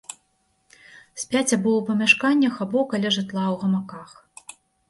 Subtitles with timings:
[1.23, 4.09] Спяць або ў памяшканнях, або каля жытла ў гамаках.